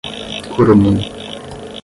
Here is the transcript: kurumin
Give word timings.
kurumin 0.51 0.97